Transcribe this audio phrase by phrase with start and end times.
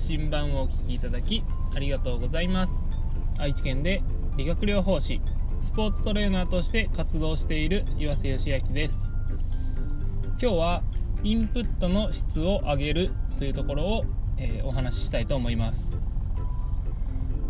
[0.00, 1.44] 信版をお聞きいただき
[1.74, 2.88] ありがとうございます。
[3.38, 4.02] 愛知県で
[4.36, 5.20] 理学療法士
[5.60, 9.10] スポーツトレーナーとして活動している岩瀬義明です。
[10.40, 10.82] 今日は
[11.22, 14.04] インプットの質を上げるというところを、
[14.38, 15.94] えー、お話ししたいと思います。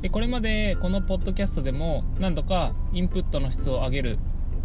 [0.00, 4.18] でこれまでこのポッドキャストでも何度かインプットの質を上げる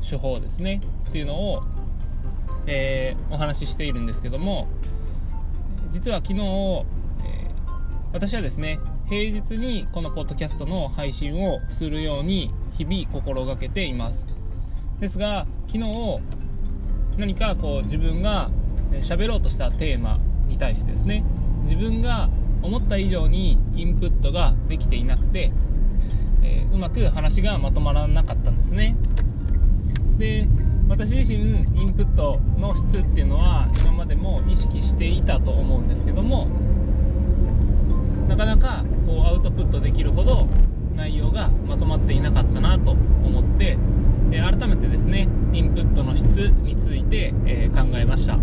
[0.10, 0.80] 手法ですね
[1.10, 1.64] っていうのを、
[2.66, 4.68] えー、お話ししているんですけども
[5.90, 6.86] 実は昨日、
[8.14, 14.28] 私はですね平日にこのポッドキャストの配信をするように日々心がけています。
[15.00, 16.20] ですが昨日
[17.18, 18.52] 何かこう自分が
[19.02, 21.24] 喋ろうとしたテーマに対してですね
[21.64, 22.30] 自分が
[22.62, 25.52] 思った以上にインプットができていなくて、
[26.44, 28.96] えー、うまく話がまとまらなかったんですね。
[30.20, 30.48] で
[30.88, 31.40] 私自身
[31.82, 36.48] インプットの質っていうのは今までも意識していたと思うんですけども
[38.34, 40.48] なかなかこうアウトプットできるほど
[40.96, 43.78] 内容がまとまっていなかったなと思って、
[44.32, 48.40] えー、改めてですねインプットの質について、えー、考えました。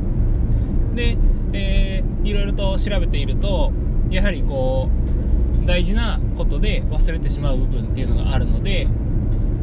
[0.94, 1.16] で、
[1.52, 3.72] えー、いろいろと調べていると
[4.11, 4.88] やはりこ
[5.64, 8.86] う大事なことで忘れてしまう部分っていうのがあるので、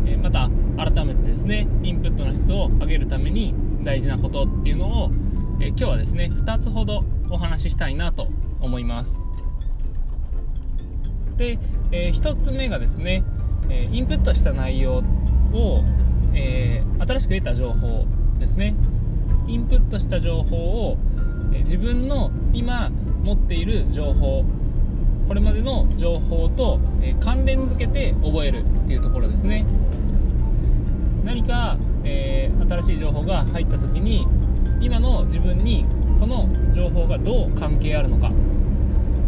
[0.06, 5.12] えまた改めてですねインプットの質を上げるために大事なことっていうのを、
[5.62, 8.28] え今日はですね2つほどお話ししたいなと
[8.60, 9.27] 思います。
[11.38, 11.60] で、
[11.92, 13.24] えー、1つ目がですね、
[13.70, 15.04] えインプットした内容
[15.54, 15.84] を、
[16.34, 18.06] え、新しく得た情報
[18.40, 18.76] ですね。
[19.48, 20.98] インプットした情報を、
[21.54, 22.90] え自分の今
[23.24, 24.44] 持っている情報
[25.28, 29.66] これまでの情報と、え関連づけて覚えるっていうところですね。
[31.26, 34.26] 何か、えー、新しい情報が入った時に
[34.80, 35.86] 今の自分に
[36.20, 38.32] この情報がどう関係あるのか。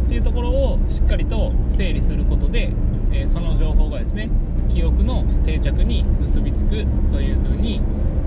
[0.09, 2.73] っていうところをしっかりと整理することで、
[3.11, 4.31] えー、その情報がですね
[4.67, 7.79] 記憶の定着に結びつくというふうに、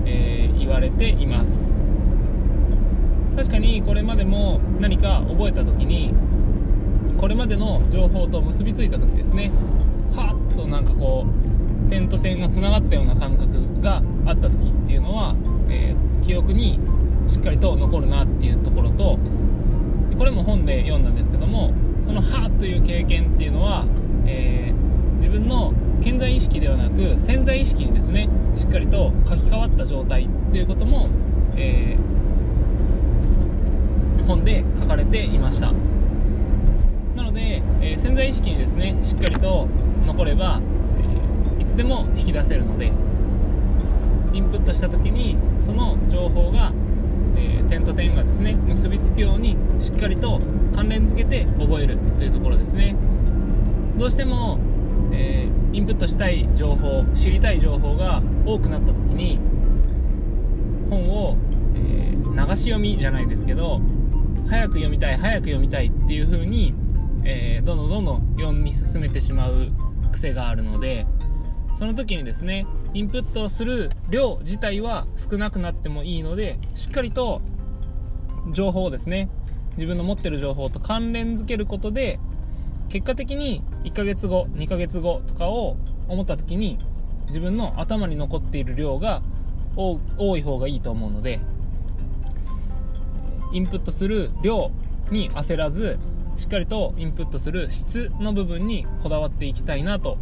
[0.05, 1.83] えー、言われています。
[3.35, 6.13] 確かにこれまでも何か覚えた時に
[7.17, 9.51] これまでの情報と結びついた時ですね
[10.15, 15.35] はっとなんかこう点と点がつながったような感覚があった時っていうのは、
[15.67, 16.79] えー、記憶に
[17.27, 19.17] しっかりと残るなっていうところと
[20.23, 23.85] これも本で読んだんですけどもその「は」という経験っていうのは、
[24.25, 31.09] えー、自分の健在意識ではなく潜在意識にですねしっかりと書き換わった状態ということも、
[31.57, 35.73] えー、本で書かれていました。
[37.17, 39.67] なので、えー、潜在意識にですねしっかりと
[40.07, 40.61] 残れば、
[41.59, 42.93] えいつでも引き出せるので
[44.31, 46.71] インプットした時にその情報が、
[47.73, 50.39] 点と点がですね結びつくようにしっかりと
[50.75, 52.95] 関連付けて覚えるというところですね。
[53.97, 54.59] どうしても、
[55.11, 59.39] えー、インプットしたい情報知りたい情報が多くなった時に
[60.89, 61.37] 本を、
[61.75, 63.81] えー、流し読みじゃないですけど
[64.47, 66.73] 早く読みたい早く読みたいっていう風に、
[67.23, 69.71] えー、どんどんどんどん読み進めてしまう
[70.11, 71.05] 癖があるので
[71.77, 77.41] その時にですねインプットする量自体は少なくなってもいいのでしっかりと
[78.51, 79.29] 情報をですね
[79.75, 82.19] 自分の持ってる情報と関連づけることで
[82.89, 85.77] 結果的に1ヶ月後2ヶ月後とかを
[86.07, 86.79] 思った時に
[87.27, 89.23] 自分の頭に残っている量が
[89.75, 91.39] 多い方がいいと思うので
[93.51, 94.71] インプットする量
[95.09, 95.97] に焦らず
[96.35, 100.17] しっかりとインプットする質の部分にこだわっていきたいなと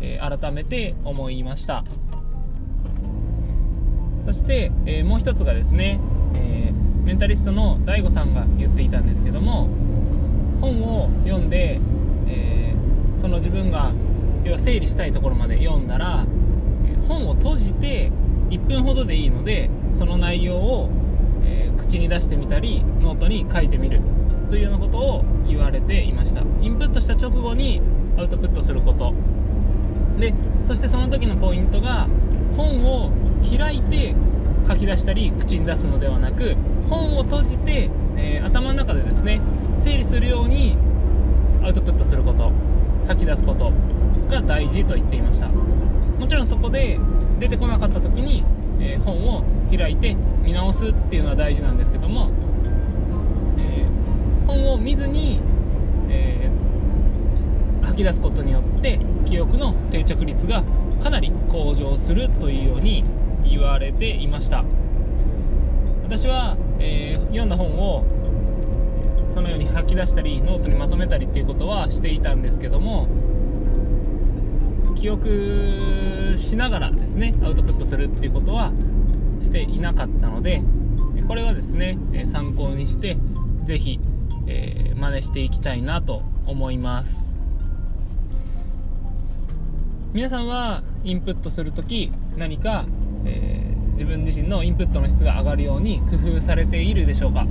[0.00, 1.84] えー、改めて思いました。
[4.24, 6.00] そして、えー、もう一つがですね、
[6.34, 6.65] えー、
[7.06, 9.68] メンタリストの DAIGO さんが言っていたんですけども
[10.60, 11.80] 本を読んで、
[12.26, 12.74] え
[13.16, 13.92] その自分が
[14.44, 16.26] 要は整理したいところまで読んだら
[17.06, 18.10] 本を閉じて
[18.50, 20.90] 1分ほどでいいのでその内容を、
[21.44, 24.00] え口に出してみたりノートに書いてみる
[24.50, 26.42] というようなことを言われていました。
[26.60, 27.80] インプットした直後に
[28.18, 29.14] アウトプットすること。
[30.18, 30.34] で
[30.66, 32.08] そしてその時のポイントが
[32.56, 33.12] 本を
[33.48, 34.16] 開いて
[34.68, 36.56] 書き出したり口に出すのではなく
[36.88, 39.40] 本を閉じて、えー、頭の中でですね
[39.78, 40.76] 整理するように
[41.62, 42.52] アウトプットすること
[43.08, 43.72] 書き出すこと
[44.28, 45.48] が大事と言っていました。
[45.48, 46.98] もちろんそこで
[47.38, 48.44] 出てこなかった時に、
[48.80, 52.30] えー、本を開いて見直すっていうのは大事なんですけども、
[53.58, 55.40] えー、本を見ずに、
[56.08, 56.50] え
[57.82, 60.64] 吐き出すことによって記憶の定着率が
[61.02, 63.04] かなり向上するというように
[63.48, 64.64] 言われていました。
[66.04, 68.04] 私は、えー、読んだ本を
[69.34, 73.08] そのように吐き出したりノートにまとめたりっていうことはしていたんですけども
[74.94, 78.72] 記憶しながらですねアウトプットするっていうことは
[79.40, 80.62] していなかったので
[81.28, 83.18] これはですね参考にして
[83.64, 84.00] 是非、
[84.46, 87.26] えー、真似していきたいなと思います。
[90.12, 92.86] 皆さんはインプットするとき何か、
[93.26, 97.46] えー、自分自身のインプットの質が上がるように工夫されているでしょうか？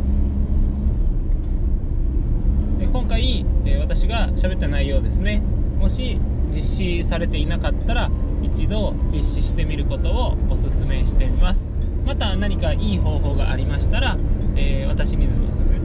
[2.91, 5.41] 今回、え私が喋った内容ですね。
[5.79, 6.19] もし
[6.49, 8.09] 実施されていなかったら
[8.41, 11.67] 一度実施してみることをおすすめしてみます。
[12.05, 14.17] また何かいい方法がありましたら、
[14.55, 15.33] えー、私にも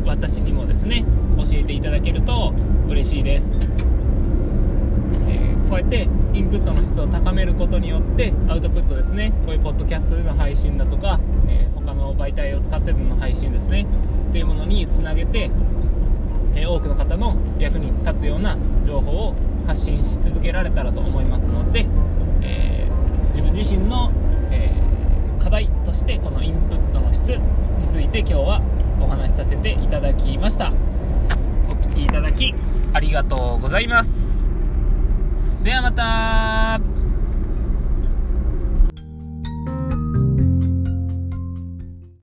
[0.07, 1.05] 私にもですね
[1.39, 2.53] 教えていただけると
[2.89, 3.67] 嬉しいです、
[5.29, 13.87] えー、こうやってインプットの質を高めることによってアウトプットですねこういうポッドキャストでの配信だとか、えー、他の媒体を使っての配信ですね
[14.31, 15.51] っていうものにつなげて、
[16.55, 18.57] え多くの方の役に立つような
[18.87, 19.35] 情報を
[19.67, 21.87] 発信し続けられたらと思いますので、
[22.43, 24.13] えー、自分自身の、
[24.53, 24.71] え、
[25.43, 28.63] 課題としてこのインプットの質について今日は
[29.01, 30.73] お話しさせていただきました。
[31.69, 32.55] お聴きいただき
[32.93, 34.40] ありがとうございます。
[35.63, 37.00] ではまた。